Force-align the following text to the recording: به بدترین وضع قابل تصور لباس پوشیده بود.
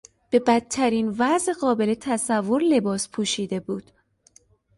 به 0.29 0.39
بدترین 0.39 1.15
وضع 1.19 1.53
قابل 1.53 1.93
تصور 1.93 2.61
لباس 2.61 3.09
پوشیده 3.09 3.59
بود. 3.59 3.91